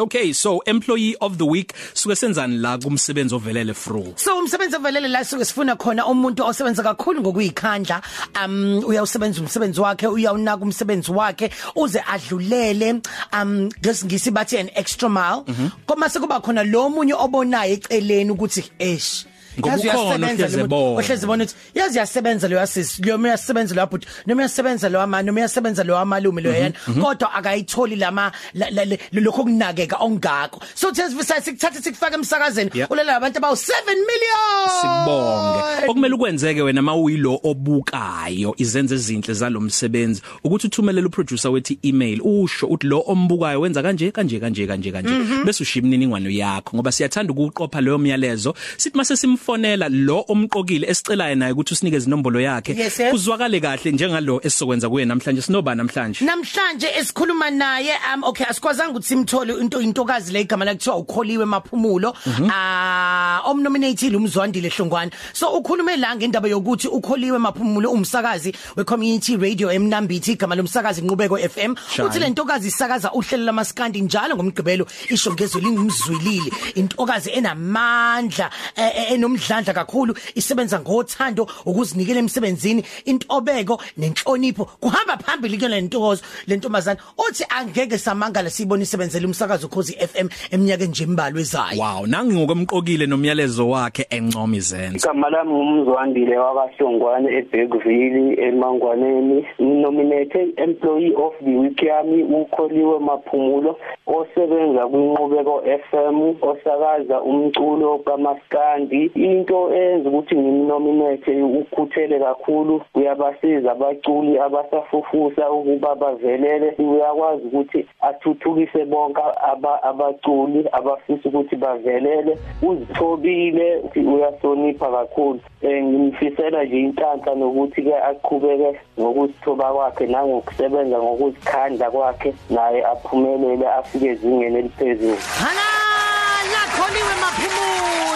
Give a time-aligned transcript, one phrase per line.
[0.00, 5.08] Okay so employee of the week suke senzani la kumsebenzi ovelele fro So umsebenzi ovelele
[5.08, 8.02] la suke sifuna khona umuntu osebenza kakhulu ngokuyikhandla
[8.44, 13.02] um uyawusebenza umsebenzi wakhe uyawunaka umsebenzi wakhe uze adlulele
[13.32, 15.44] um ngesingisi bathi an extra mile.
[15.86, 19.29] Koma sekuba khona lo munye obonayo eceleni ukuthi eish
[19.68, 21.44] yazi uyasebenza muntu, bona.
[21.44, 25.84] ukuthi yazi yasebenza lo yasisi lo uyasebenza lo yabhuti noma uyasebenza lo ama noma uyasebenza
[25.84, 30.60] lo amalume lo yena kodwa akayitholi lama la- la- la- lokho kunakeka ongako.
[30.74, 34.68] So thesivisa sikuthatha sikufaka emsakazeni ulela abantu abawu 7 million!
[34.80, 35.49] Sibonge.
[35.88, 42.86] Okumele ukwenzeke wena mawuyilo obukayo izenze ezinhle zalomsebenzi ukuthi uthumelele uproducer wethi email usho uthi
[42.86, 45.10] lo ombukayo wenza kanje kanje kanje kanje kanje.
[45.44, 48.54] Bese ushiya imininingwane yakho ngoba siyathanda ukuqopha leyo myalezo.
[48.76, 53.10] Sithi mase simfonela lo omqokile esicelayo naye ukuthi usinike inombolo yakhe Yes, yes.
[53.10, 55.42] kuzwakale kahle njengalo esizokwenza kuye namhlanje.
[55.42, 56.24] Sinoba namhlanje?
[56.24, 62.14] Namhlanje esikhuluma naye um okay asikwazanga ukuthi simthole into intokazi le igama lakuthiwa ukholiwe maphumulo.
[62.52, 65.10] Ah omnominated umzwandile hlongwane.
[65.32, 71.36] So ukhulume la ngendaba yokuthi ukholiwe maphumulo umsakazi we community radio emnambithi igama lomsakazi Nqubeko
[71.36, 76.52] FM uthi le ntokazi isakaza uhlelo lamaskandi njalo ngomgqibelo isho ngezwi lingumzwilili.
[76.74, 84.64] Intokazi enamandla eh, eh, enomdlandla kakhulu isebenza ngothando ukuzinikela emsebenzini intobeko nenhlonipho.
[84.64, 91.04] Kuhamba phambili kule ntokozo lentombazana uthi angeke samangala siyibona isebenzele umsakazo ukhozi FM eminyaka nje
[91.04, 99.46] imbalwa ezayo wow nangi ngokomqokile nomyalezo wakhe encoma izenzo igama lami ngumzwandile wakahlongwane eBergville emangwaneni.
[99.58, 109.10] Nominated employee of the week yami ukholiwe maphumulo osebenza kwinqubeko FM osakaza umculo kamaskandi.
[109.14, 116.74] Into eyenza ukuthi ngimnominate ukhuthele kakhulu uyabasiza abaculi abasafufusa ukuba bavelele.
[116.78, 119.20] Uyakwazi ukuthi athuthukise bonke
[119.52, 122.38] aba- abaculi abafisa ukuthi bavelele.
[122.62, 125.39] Uzithobile uyahlonipha kakhulu.
[125.62, 134.06] Eh ngimfisela nje inhlanhla nokuthi ke aqhubeke ngokuzithoba kwakhe nangokusebenza ngokuzikhandla kwakhe naye aphumelele afike
[134.12, 135.18] ezingeni eliphezulu.
[135.42, 138.09] Halala kholiwe maphumulo.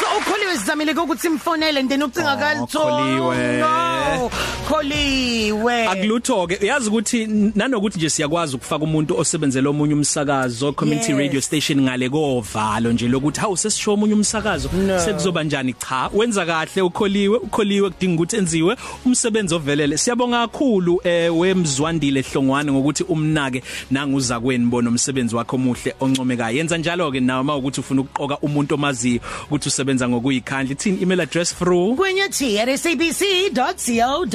[0.00, 3.58] So ukholiwe sizamile ukuthi simfonele ndeni ucinga Oh, kalitho Kholiwe.
[3.60, 4.30] no
[4.68, 5.86] kholiwe.
[5.88, 11.18] Akulutho ke uyazi ukuthi nanokuthi nje siyakwazi ukufaka umuntu osebenzela omunye umsakazo community Yes.
[11.18, 14.70] radio station ngale kovalo nje lokuthi hawu sesisho omunye umsakazo.
[14.86, 15.00] No.
[15.00, 18.76] sekuzoba njani cha wenza kahle ukholiwe ukholiwe kudinga ukuthi enziwe
[19.06, 19.98] umsebenzi ovelele.
[19.98, 26.56] Siyabonga kakhulu eh wemzwandile hlongwane ngokuthi umnake nanguza kweni bona umsebenzi wakhe omuhle oncomekayo.
[26.56, 31.54] Yenza njalo ke nawe mawukuthi ufuna ukuqoka umuntu omaziyo ukuthi usebenza ngokuyikhandla ithini email address
[31.54, 34.34] through kwenye t at sabc.co.za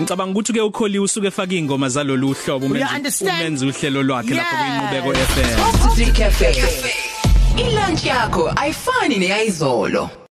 [0.00, 3.40] Ngicabanga ukuthi ke ukholiwe usuke efaka ingoma zalolu hlobo You umenze understand?
[3.40, 4.92] umenze uhlelo lwakhe lapho Yes.
[4.92, 6.54] kuyinqubeko FM Coffee Cafe.
[7.56, 10.10] Ilunch yakho ayifani neyizolo.